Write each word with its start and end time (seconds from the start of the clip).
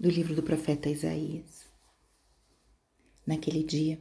do 0.00 0.08
livro 0.08 0.34
do 0.34 0.42
profeta 0.42 0.88
Isaías. 0.88 1.68
Naquele 3.26 3.62
dia 3.62 4.00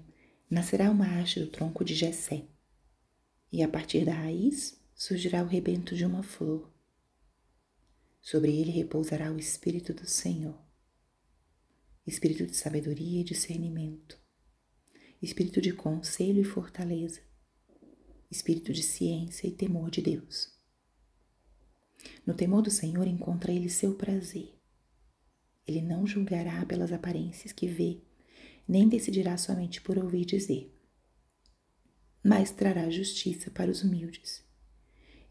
nascerá 0.49 0.89
uma 0.89 1.19
haste 1.19 1.41
do 1.41 1.47
tronco 1.47 1.83
de 1.83 1.93
Jessé, 1.93 2.47
e 3.51 3.61
a 3.61 3.67
partir 3.67 4.05
da 4.05 4.13
raiz 4.13 4.79
surgirá 4.95 5.43
o 5.43 5.47
rebento 5.47 5.97
de 5.97 6.05
uma 6.05 6.23
flor. 6.23 6.73
Sobre 8.21 8.49
ele 8.49 8.71
repousará 8.71 9.29
o 9.29 9.37
Espírito 9.37 9.93
do 9.93 10.07
Senhor, 10.07 10.57
Espírito 12.07 12.45
de 12.45 12.55
sabedoria 12.55 13.19
e 13.19 13.25
discernimento, 13.25 14.17
Espírito 15.21 15.59
de 15.59 15.73
conselho 15.73 16.39
e 16.39 16.45
fortaleza, 16.45 17.19
Espírito 18.31 18.71
de 18.71 18.83
ciência 18.83 19.47
e 19.47 19.51
temor 19.51 19.91
de 19.91 20.01
Deus. 20.01 20.57
No 22.25 22.33
temor 22.33 22.61
do 22.61 22.71
Senhor 22.71 23.05
encontra 23.05 23.51
ele 23.51 23.67
seu 23.67 23.95
prazer 23.95 24.58
ele 25.69 25.81
não 25.81 26.05
julgará 26.05 26.65
pelas 26.65 26.91
aparências 26.91 27.53
que 27.53 27.67
vê, 27.67 28.01
nem 28.67 28.89
decidirá 28.89 29.37
somente 29.37 29.79
por 29.81 29.99
ouvir 29.99 30.25
dizer, 30.25 30.75
mas 32.23 32.51
trará 32.51 32.89
justiça 32.89 33.51
para 33.51 33.69
os 33.69 33.83
humildes 33.83 34.43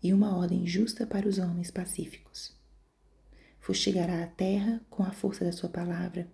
e 0.01 0.13
uma 0.13 0.37
ordem 0.37 0.65
justa 0.65 1.05
para 1.07 1.29
os 1.29 1.39
homens 1.39 1.73
pacíficos. 1.73 2.57
Fustigará 3.59 4.23
a 4.23 4.29
terra 4.29 4.81
com 4.89 5.03
a 5.03 5.11
força 5.11 5.45
da 5.45 5.51
sua 5.51 5.69
palavra 5.69 6.31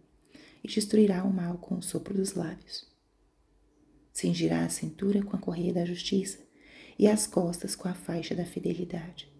e 0.62 0.68
destruirá 0.68 1.24
o 1.24 1.32
mal 1.32 1.56
com 1.56 1.76
o 1.76 1.82
sopro 1.82 2.14
dos 2.14 2.34
lábios. 2.34 2.86
Cingirá 4.12 4.64
a 4.64 4.68
cintura 4.68 5.22
com 5.22 5.34
a 5.34 5.40
correia 5.40 5.72
da 5.72 5.84
justiça 5.84 6.38
e 6.98 7.08
as 7.08 7.26
costas 7.26 7.74
com 7.74 7.88
a 7.88 7.94
faixa 7.94 8.34
da 8.34 8.44
fidelidade. 8.44 9.32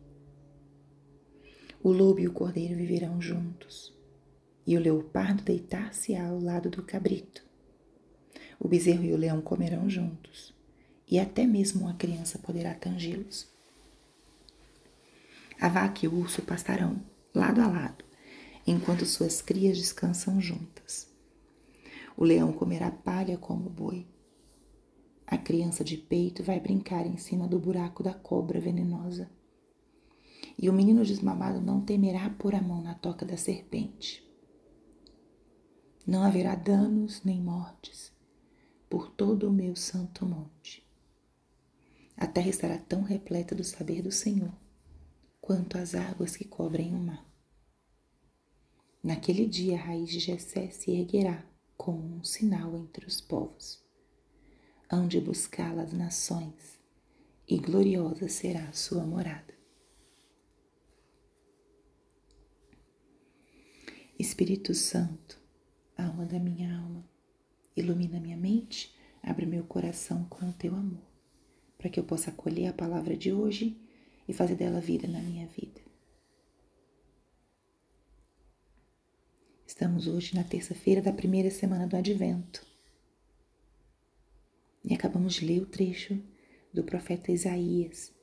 O 1.83 1.93
lobo 1.93 2.19
e 2.19 2.27
o 2.27 2.33
cordeiro 2.33 2.75
viverão 2.75 3.21
juntos 3.21 3.94
e 4.67 4.77
o 4.77 4.81
leopardo 4.81 5.43
deitar-se 5.43 6.17
ao 6.17 6.41
lado 6.41 6.71
do 6.71 6.83
cabrito. 6.83 7.45
O 8.59 8.69
bezerro 8.69 9.05
e 9.05 9.13
o 9.13 9.17
leão 9.17 9.41
comerão 9.41 9.89
juntos, 9.89 10.55
e 11.09 11.19
até 11.19 11.47
mesmo 11.47 11.83
uma 11.83 11.95
criança 11.95 12.39
poderá 12.39 12.75
tangi-los. 12.75 13.53
A 15.61 15.69
vaca 15.69 16.05
e 16.05 16.09
o 16.09 16.15
urso 16.15 16.43
pastarão 16.43 17.01
lado 17.35 17.61
a 17.61 17.67
lado, 17.67 18.05
enquanto 18.67 19.05
suas 19.05 19.43
crias 19.43 19.77
descansam 19.77 20.41
juntas. 20.41 21.13
O 22.17 22.25
leão 22.25 22.53
comerá 22.53 22.91
palha 22.91 23.37
como 23.37 23.67
o 23.67 23.71
boi. 23.71 24.07
A 25.27 25.37
criança 25.37 25.83
de 25.83 25.97
peito 25.97 26.43
vai 26.43 26.61
brincar 26.61 27.07
em 27.07 27.17
cima 27.17 27.49
do 27.49 27.59
buraco 27.59 28.03
da 28.03 28.15
cobra 28.15 28.61
venenosa. 28.61 29.29
E 30.57 30.71
o 30.71 30.73
menino 30.73 31.05
desmamado 31.05 31.61
não 31.61 31.81
temerá 31.81 32.31
pôr 32.31 32.55
a 32.55 32.63
mão 32.63 32.81
na 32.81 32.95
toca 32.95 33.27
da 33.27 33.37
serpente. 33.37 34.24
Não 36.07 36.23
haverá 36.23 36.55
danos 36.55 37.23
nem 37.25 37.41
mortes 37.41 38.13
por 38.91 39.11
todo 39.11 39.49
o 39.49 39.53
meu 39.53 39.75
santo 39.75 40.27
monte. 40.27 40.87
A 42.17 42.27
terra 42.27 42.49
estará 42.49 42.79
tão 42.79 43.03
repleta 43.03 43.55
do 43.55 43.65
saber 43.65 44.03
do 44.03 44.13
Senhor 44.13 44.55
quanto 45.41 45.77
as 45.77 45.95
águas 45.95 46.37
que 46.37 46.45
cobrem 46.45 46.95
o 46.95 46.99
mar. 46.99 47.27
Naquele 49.03 49.47
dia 49.47 49.77
a 49.77 49.83
raiz 49.83 50.09
de 50.09 50.19
Jessé 50.19 50.71
se 50.71 50.91
erguerá 50.91 51.45
como 51.77 52.17
um 52.17 52.25
sinal 52.25 52.75
entre 52.77 53.05
os 53.05 53.21
povos. 53.21 53.83
Hão 54.91 55.07
de 55.07 55.21
buscá-la 55.21 55.83
as 55.83 55.93
nações, 55.93 56.79
e 57.47 57.59
gloriosa 57.59 58.29
será 58.29 58.69
a 58.69 58.73
sua 58.73 59.05
morada. 59.05 59.53
Espírito 64.19 64.73
Santo, 64.73 65.44
alma 66.25 66.27
da 66.27 66.39
minha 66.39 66.77
alma. 66.79 67.05
Ilumina 67.77 68.19
minha 68.19 68.37
mente, 68.37 68.95
abre 69.23 69.47
meu 69.47 69.65
coração 69.65 70.25
com 70.25 70.49
o 70.49 70.53
teu 70.53 70.75
amor, 70.75 71.03
para 71.77 71.91
que 71.91 72.01
eu 72.01 72.05
possa 72.05 72.31
acolher 72.31 72.69
a 72.69 72.73
palavra 72.73 73.17
de 73.17 73.33
hoje 73.33 73.77
e 74.27 74.33
fazer 74.33 74.57
dela 74.57 74.81
vida 74.81 75.07
na 75.07 75.21
minha 75.21 75.47
vida. 75.47 75.81
Estamos 79.67 80.07
hoje 80.07 80.35
na 80.35 80.45
terça-feira 80.45 81.03
da 81.03 81.13
primeira 81.13 81.51
semana 81.51 81.87
do 81.87 81.97
Advento. 81.97 82.65
E 84.85 84.95
acabamos 84.95 85.35
de 85.35 85.47
ler 85.47 85.63
o 85.63 85.67
trecho 85.67 86.23
do 86.73 86.85
profeta 86.85 87.33
Isaías, 87.33 88.15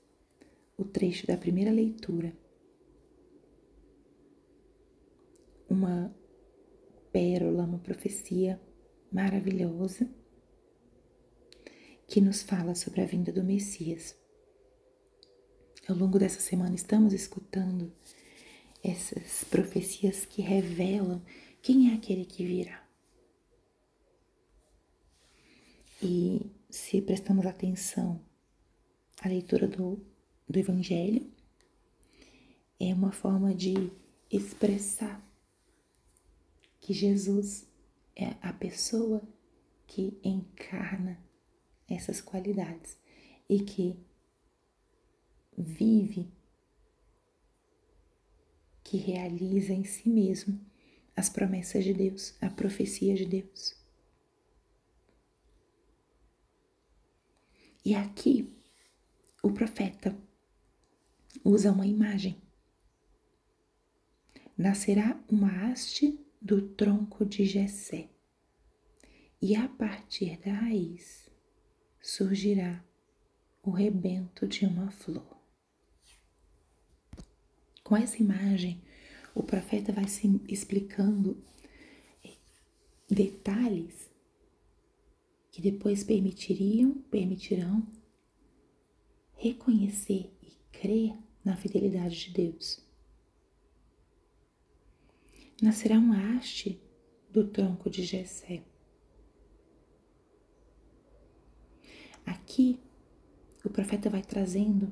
o 0.78 0.86
trecho 0.86 1.28
da 1.28 1.36
primeira 1.36 1.72
leitura. 1.72 2.34
Uma 5.70 6.14
pérola, 7.12 7.64
uma 7.64 7.80
profecia 7.80 8.60
maravilhosa 9.12 10.10
que 12.08 12.22
nos 12.22 12.42
fala 12.42 12.76
sobre 12.76 13.02
a 13.02 13.06
vinda 13.06 13.32
do 13.32 13.44
Messias. 13.44 14.16
Ao 15.88 15.96
longo 15.96 16.20
dessa 16.20 16.40
semana 16.40 16.76
estamos 16.76 17.14
escutando 17.14 17.92
essas 18.84 19.44
profecias 19.44 20.26
que 20.26 20.42
revelam 20.42 21.22
quem 21.62 21.92
é 21.92 21.96
aquele 21.96 22.26
que 22.26 22.46
virá. 22.46 22.86
E 26.02 26.52
se 26.70 27.02
prestamos 27.02 27.46
atenção 27.46 28.20
à 29.22 29.28
leitura 29.28 29.68
do, 29.68 30.04
do 30.50 30.58
Evangelho, 30.58 31.32
é 32.80 32.94
uma 32.94 33.12
forma 33.12 33.54
de 33.54 33.92
expressar 34.32 35.22
que 36.82 36.94
Jesus 36.94 37.68
é 38.16 38.36
a 38.42 38.52
pessoa 38.52 39.22
que 39.88 40.20
encarna 40.24 41.24
essas 41.88 42.20
qualidades 42.20 42.98
e 43.48 43.60
que 43.60 43.98
vive, 45.58 46.32
que 48.84 48.98
realiza 48.98 49.74
em 49.74 49.84
si 49.84 50.10
mesmo 50.10 50.60
as 51.16 51.30
promessas 51.30 51.84
de 51.84 51.94
Deus, 51.94 52.36
a 52.42 52.50
profecia 52.50 53.16
de 53.16 53.26
Deus. 53.26 53.76
E 57.84 57.94
aqui 57.94 58.52
o 59.44 59.52
profeta 59.52 60.18
usa 61.44 61.72
uma 61.72 61.86
imagem. 61.86 62.42
Nascerá 64.58 65.20
uma 65.28 65.66
haste 65.66 66.21
do 66.42 66.60
tronco 66.70 67.24
de 67.24 67.46
Jessé, 67.46 68.10
e 69.40 69.56
a 69.56 69.70
partir 69.70 70.40
da 70.40 70.52
raiz 70.52 71.30
surgirá 72.02 72.84
o 73.62 73.70
rebento 73.70 74.48
de 74.48 74.66
uma 74.66 74.90
flor. 74.90 75.38
Com 77.84 77.96
essa 77.96 78.18
imagem, 78.18 78.82
o 79.36 79.44
profeta 79.44 79.92
vai 79.92 80.08
se 80.08 80.42
explicando 80.48 81.44
eh, 82.24 82.34
detalhes 83.08 84.10
que 85.52 85.62
depois 85.62 86.04
permitiriam, 86.04 86.94
permitirão 87.12 87.86
reconhecer 89.36 90.34
e 90.42 90.56
crer 90.72 91.16
na 91.44 91.56
fidelidade 91.56 92.26
de 92.26 92.32
Deus 92.32 92.91
nascerá 95.62 95.96
um 96.00 96.12
haste 96.12 96.82
do 97.30 97.48
tronco 97.48 97.90
de 97.90 98.04
Jessé. 98.04 98.64
Aqui, 102.26 102.80
o 103.64 103.70
profeta 103.70 104.10
vai 104.10 104.24
trazendo 104.24 104.92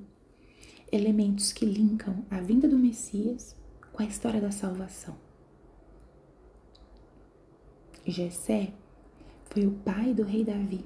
elementos 0.91 1.52
que 1.52 1.66
linkam 1.66 2.24
a 2.29 2.40
vinda 2.40 2.68
do 2.68 2.78
Messias 2.78 3.56
com 3.91 4.03
a 4.03 4.06
história 4.06 4.40
da 4.40 4.52
salvação. 4.52 5.18
Jessé 8.05 8.72
foi 9.46 9.66
o 9.66 9.72
pai 9.72 10.14
do 10.14 10.23
rei 10.23 10.44
Davi. 10.44 10.85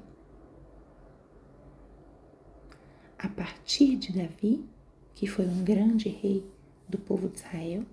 A 3.18 3.30
partir 3.30 3.98
de 3.98 4.14
Davi, 4.14 4.66
que 5.14 5.28
foi 5.28 5.46
um 5.46 5.64
grande 5.64 6.10
rei 6.10 6.46
do 6.88 6.98
povo 6.98 7.30
de 7.30 7.38
Israel, 7.40 7.86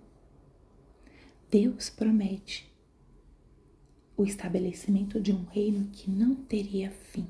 Deus 1.50 1.90
promete 1.90 2.72
o 4.16 4.24
estabelecimento 4.24 5.20
de 5.20 5.32
um 5.32 5.42
reino 5.46 5.90
que 5.90 6.08
não 6.08 6.36
teria 6.36 6.92
fim. 6.92 7.26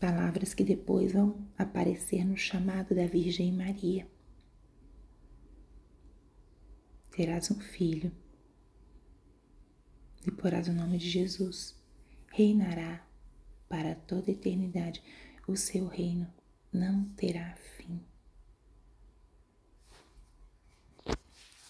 Palavras 0.00 0.54
que 0.54 0.64
depois 0.64 1.12
vão 1.12 1.46
aparecer 1.58 2.24
no 2.24 2.34
chamado 2.34 2.94
da 2.94 3.06
Virgem 3.06 3.52
Maria. 3.52 4.08
Terás 7.10 7.50
um 7.50 7.60
filho 7.60 8.10
e 10.26 10.30
porás 10.30 10.66
o 10.66 10.72
nome 10.72 10.96
de 10.96 11.10
Jesus. 11.10 11.78
Reinará 12.28 13.06
para 13.68 13.94
toda 13.94 14.30
eternidade. 14.30 15.02
O 15.46 15.56
seu 15.56 15.86
reino 15.86 16.26
não 16.72 17.04
terá 17.16 17.54
fim. 17.54 17.77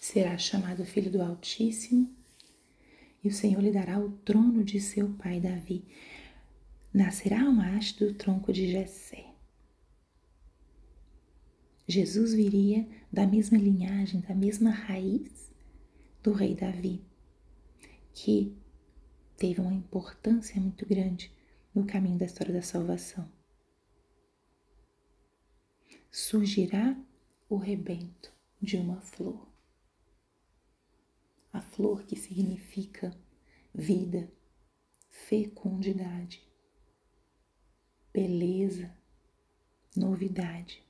Será 0.09 0.39
chamado 0.39 0.83
Filho 0.87 1.11
do 1.11 1.21
Altíssimo, 1.21 2.11
e 3.23 3.27
o 3.27 3.31
Senhor 3.31 3.61
lhe 3.61 3.71
dará 3.71 3.99
o 3.99 4.09
trono 4.09 4.63
de 4.63 4.81
seu 4.81 5.07
pai 5.13 5.39
Davi. 5.39 5.85
Nascerá 6.91 7.43
um 7.47 7.61
haste 7.61 8.03
do 8.03 8.15
tronco 8.15 8.51
de 8.51 8.71
Jessé. 8.71 9.35
Jesus 11.87 12.33
viria 12.33 12.89
da 13.11 13.27
mesma 13.27 13.55
linhagem, 13.55 14.21
da 14.21 14.33
mesma 14.33 14.71
raiz 14.71 15.51
do 16.23 16.33
rei 16.33 16.55
Davi, 16.55 17.05
que 18.11 18.57
teve 19.37 19.61
uma 19.61 19.73
importância 19.73 20.59
muito 20.59 20.87
grande 20.87 21.31
no 21.71 21.85
caminho 21.85 22.17
da 22.17 22.25
história 22.25 22.53
da 22.53 22.63
salvação. 22.63 23.31
Surgirá 26.09 26.99
o 27.47 27.57
rebento 27.57 28.33
de 28.59 28.75
uma 28.75 28.99
flor. 29.01 29.48
A 31.51 31.61
flor 31.61 32.03
que 32.03 32.15
significa 32.15 33.15
vida, 33.73 34.31
fecundidade, 35.09 36.47
beleza, 38.13 38.95
novidade. 39.95 40.83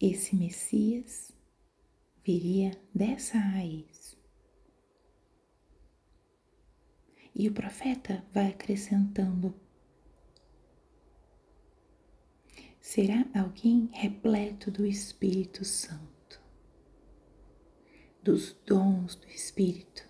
Esse 0.00 0.36
Messias 0.36 1.32
viria 2.22 2.70
dessa 2.94 3.38
raiz. 3.38 4.16
E 7.34 7.48
o 7.48 7.52
profeta 7.52 8.24
vai 8.32 8.48
acrescentando 8.48 9.54
será 12.80 13.26
alguém 13.34 13.90
repleto 13.92 14.70
do 14.70 14.86
Espírito 14.86 15.64
Santo, 15.64 16.17
dos 18.28 18.52
dons 18.66 19.14
do 19.14 19.26
Espírito, 19.28 20.06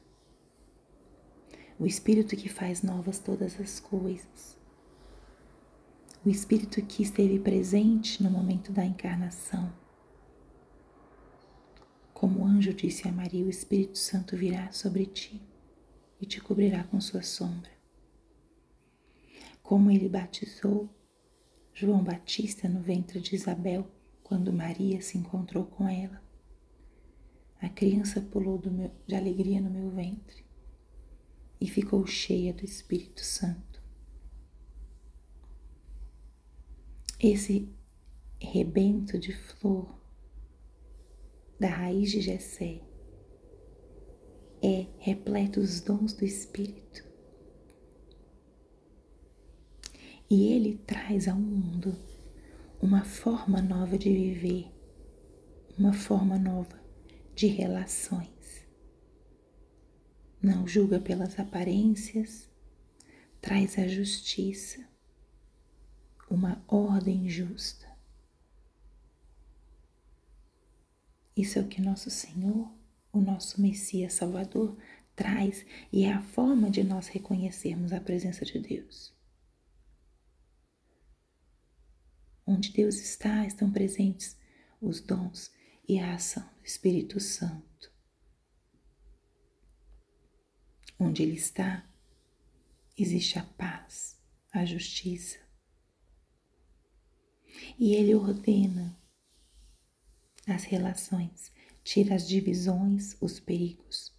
o 1.78 1.86
Espírito 1.86 2.34
que 2.34 2.48
faz 2.48 2.82
novas 2.82 3.20
todas 3.20 3.60
as 3.60 3.78
coisas, 3.78 4.58
o 6.26 6.28
Espírito 6.28 6.82
que 6.82 7.00
esteve 7.00 7.38
presente 7.38 8.20
no 8.20 8.28
momento 8.28 8.72
da 8.72 8.84
encarnação. 8.84 9.72
Como 12.12 12.40
o 12.40 12.44
anjo 12.44 12.74
disse 12.74 13.06
a 13.06 13.12
Maria, 13.12 13.44
o 13.44 13.50
Espírito 13.50 13.96
Santo 13.96 14.36
virá 14.36 14.72
sobre 14.72 15.06
ti 15.06 15.40
e 16.20 16.26
te 16.26 16.40
cobrirá 16.40 16.82
com 16.82 17.00
sua 17.00 17.22
sombra. 17.22 17.70
Como 19.62 19.92
ele 19.92 20.08
batizou 20.08 20.90
João 21.72 22.02
Batista 22.02 22.68
no 22.68 22.80
ventre 22.80 23.20
de 23.20 23.36
Isabel 23.36 23.88
quando 24.24 24.52
Maria 24.52 25.00
se 25.00 25.16
encontrou 25.16 25.66
com 25.66 25.88
ela. 25.88 26.26
A 27.60 27.68
criança 27.68 28.20
pulou 28.20 28.60
meu, 28.70 28.90
de 29.06 29.16
alegria 29.16 29.60
no 29.60 29.68
meu 29.68 29.90
ventre 29.90 30.44
e 31.60 31.68
ficou 31.68 32.06
cheia 32.06 32.52
do 32.52 32.64
Espírito 32.64 33.24
Santo. 33.24 33.82
Esse 37.18 37.68
rebento 38.40 39.18
de 39.18 39.34
flor 39.34 39.98
da 41.58 41.68
raiz 41.68 42.12
de 42.12 42.20
Jessé 42.20 42.80
é 44.62 44.86
repleto 44.98 45.60
dos 45.60 45.80
dons 45.80 46.12
do 46.12 46.24
Espírito. 46.24 47.04
E 50.30 50.52
ele 50.52 50.78
traz 50.86 51.26
ao 51.26 51.36
mundo 51.36 51.96
uma 52.80 53.02
forma 53.02 53.60
nova 53.60 53.98
de 53.98 54.12
viver, 54.12 54.70
uma 55.76 55.92
forma 55.92 56.38
nova 56.38 56.87
de 57.38 57.46
relações. 57.46 58.66
Não 60.42 60.66
julga 60.66 60.98
pelas 60.98 61.38
aparências, 61.38 62.50
traz 63.40 63.78
a 63.78 63.86
justiça, 63.86 64.84
uma 66.28 66.64
ordem 66.66 67.30
justa. 67.30 67.86
Isso 71.36 71.60
é 71.60 71.62
o 71.62 71.68
que 71.68 71.80
nosso 71.80 72.10
Senhor, 72.10 72.68
o 73.12 73.20
nosso 73.20 73.62
Messias 73.62 74.14
Salvador, 74.14 74.76
traz 75.14 75.64
e 75.92 76.02
é 76.02 76.12
a 76.12 76.22
forma 76.22 76.68
de 76.68 76.82
nós 76.82 77.06
reconhecermos 77.06 77.92
a 77.92 78.00
presença 78.00 78.44
de 78.44 78.58
Deus. 78.58 79.16
Onde 82.44 82.72
Deus 82.72 82.96
está, 82.96 83.46
estão 83.46 83.70
presentes 83.70 84.36
os 84.80 85.00
dons 85.00 85.52
e 85.88 86.00
a 86.00 86.14
ação 86.14 86.57
Espírito 86.68 87.18
Santo. 87.18 87.90
Onde 91.00 91.22
Ele 91.22 91.36
está, 91.36 91.88
existe 92.94 93.38
a 93.38 93.42
paz, 93.42 94.20
a 94.52 94.66
justiça. 94.66 95.38
E 97.78 97.94
Ele 97.94 98.14
ordena 98.14 99.00
as 100.46 100.64
relações, 100.64 101.50
tira 101.82 102.14
as 102.14 102.28
divisões, 102.28 103.16
os 103.18 103.40
perigos, 103.40 104.14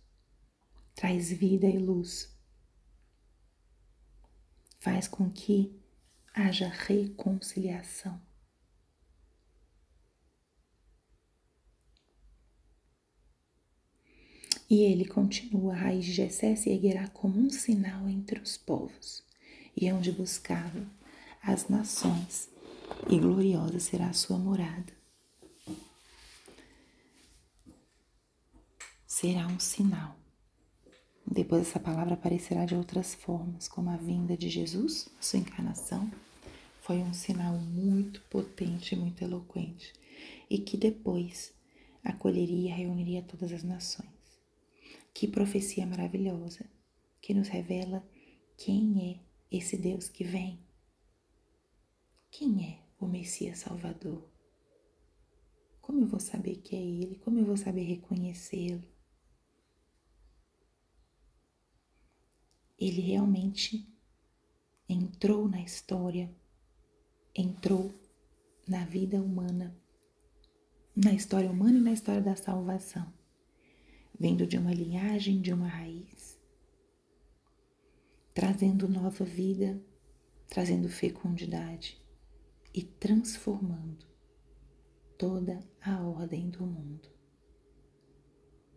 traz 0.96 1.32
vida 1.32 1.68
e 1.68 1.78
luz, 1.78 2.36
faz 4.80 5.08
com 5.08 5.30
que 5.30 5.80
haja 6.34 6.68
reconciliação. 6.68 8.20
E 14.70 14.84
ele 14.84 15.06
continua, 15.06 15.74
a 15.74 15.78
raiz 15.78 16.06
de 16.06 16.12
Jessé 16.12 16.56
se 16.56 16.70
erguerá 16.70 17.08
como 17.08 17.40
um 17.40 17.50
sinal 17.50 18.08
entre 18.08 18.40
os 18.40 18.56
povos, 18.56 19.24
e 19.76 19.88
é 19.88 19.94
onde 19.94 20.12
buscava 20.12 20.86
as 21.42 21.68
nações, 21.68 22.50
e 23.10 23.18
gloriosa 23.18 23.80
será 23.80 24.10
a 24.10 24.14
sua 24.14 24.38
morada. 24.38 24.94
Será 29.08 29.48
um 29.48 29.60
sinal. 29.60 30.16
Depois 31.26 31.62
essa 31.64 31.80
palavra 31.80 32.14
aparecerá 32.14 32.66
de 32.66 32.76
outras 32.76 33.16
formas, 33.16 33.68
como 33.68 33.90
a 33.90 33.98
vinda 33.98 34.38
de 34.38 34.50
Jesus, 34.50 35.10
a 35.18 35.22
sua 35.22 35.40
encarnação, 35.40 36.12
foi 36.82 36.98
um 36.98 37.14
sinal 37.14 37.54
muito 37.58 38.22
potente, 38.30 38.96
muito 38.96 39.24
eloquente, 39.24 39.94
e 40.48 40.60
que 40.60 40.78
depois 40.78 41.54
acolheria 42.04 42.72
e 42.72 42.78
reuniria 42.78 43.24
todas 43.24 43.52
as 43.52 43.64
nações. 43.64 44.19
Que 45.14 45.28
profecia 45.28 45.86
maravilhosa 45.86 46.70
que 47.22 47.34
nos 47.34 47.48
revela 47.48 48.08
quem 48.58 49.12
é 49.12 49.56
esse 49.58 49.78
Deus 49.78 50.08
que 50.08 50.24
vem. 50.24 50.60
Quem 52.32 52.66
é 52.66 52.84
o 53.00 53.08
Messias 53.08 53.60
Salvador? 53.60 54.30
Como 55.82 56.02
eu 56.02 56.08
vou 56.08 56.20
saber 56.20 56.58
que 56.58 56.76
é 56.76 56.82
Ele? 56.82 57.16
Como 57.18 57.40
eu 57.40 57.46
vou 57.46 57.58
saber 57.58 57.84
reconhecê-lo? 57.84 58.84
Ele 62.78 63.02
realmente 63.02 63.88
entrou 64.88 65.50
na 65.50 65.62
história 65.62 66.34
entrou 67.40 67.94
na 68.68 68.86
vida 68.86 69.22
humana, 69.22 69.76
na 70.96 71.14
história 71.14 71.50
humana 71.50 71.78
e 71.78 71.82
na 71.82 71.94
história 71.94 72.22
da 72.22 72.36
salvação, 72.36 73.12
vindo 74.20 74.46
de 74.46 74.58
uma 74.58 74.74
linhagem, 74.74 75.40
de 75.40 75.54
uma 75.54 75.68
raiz, 75.68 76.38
trazendo 78.34 78.88
nova 78.90 79.24
vida, 79.24 79.82
trazendo 80.48 80.90
fecundidade 80.90 81.98
e 82.74 82.84
transformando 82.84 84.06
toda 85.18 85.64
a 85.82 86.02
ordem 86.02 86.50
do 86.50 86.66
mundo, 86.66 87.10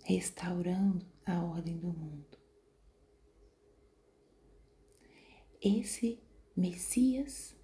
restaurando 0.04 1.04
a 1.26 1.42
ordem 1.42 1.76
do 1.78 1.88
mundo. 1.88 2.38
Esse 5.60 6.20
Messias 6.56 7.56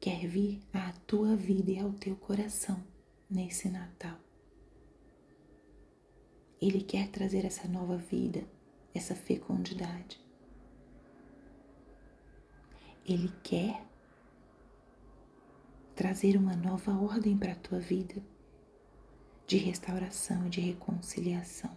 quer 0.00 0.26
vir 0.26 0.62
à 0.72 0.92
tua 0.92 1.36
vida 1.36 1.70
e 1.70 1.78
ao 1.78 1.92
teu 1.92 2.16
coração 2.16 2.84
nesse 3.28 3.68
Natal. 3.68 4.23
Ele 6.66 6.80
quer 6.80 7.10
trazer 7.10 7.44
essa 7.44 7.68
nova 7.68 7.98
vida, 7.98 8.42
essa 8.94 9.14
fecundidade. 9.14 10.18
Ele 13.04 13.30
quer 13.42 13.86
trazer 15.94 16.38
uma 16.38 16.56
nova 16.56 16.92
ordem 16.92 17.36
para 17.36 17.52
a 17.52 17.56
tua 17.56 17.78
vida 17.78 18.24
de 19.46 19.58
restauração, 19.58 20.48
de 20.48 20.62
reconciliação. 20.62 21.76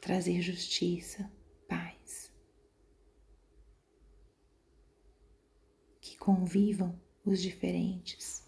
Trazer 0.00 0.40
justiça, 0.42 1.30
convivam 6.28 7.00
os 7.24 7.40
diferentes. 7.40 8.47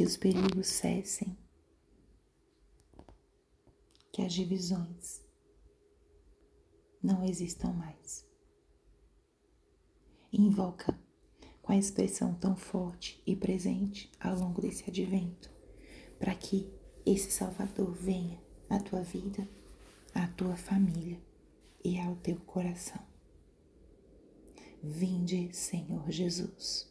Que 0.00 0.06
os 0.06 0.16
perigos 0.16 0.66
cessem, 0.66 1.36
que 4.10 4.22
as 4.22 4.32
divisões 4.32 5.20
não 7.02 7.22
existam 7.22 7.70
mais. 7.74 8.26
Invoca 10.32 10.98
com 11.60 11.72
a 11.72 11.76
expressão 11.76 12.32
tão 12.32 12.56
forte 12.56 13.22
e 13.26 13.36
presente 13.36 14.10
ao 14.18 14.38
longo 14.38 14.62
desse 14.62 14.88
advento, 14.88 15.50
para 16.18 16.34
que 16.34 16.72
esse 17.04 17.30
Salvador 17.30 17.92
venha 17.92 18.42
à 18.70 18.80
tua 18.80 19.02
vida, 19.02 19.46
à 20.14 20.26
tua 20.28 20.56
família 20.56 21.20
e 21.84 22.00
ao 22.00 22.16
teu 22.16 22.40
coração. 22.40 23.06
Vinde, 24.82 25.54
Senhor 25.54 26.10
Jesus. 26.10 26.90